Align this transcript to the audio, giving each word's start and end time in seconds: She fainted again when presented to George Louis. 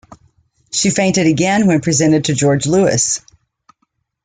She 0.71 0.89
fainted 0.89 1.27
again 1.27 1.67
when 1.67 1.79
presented 1.79 2.25
to 2.25 2.33
George 2.33 2.65
Louis. 2.65 3.19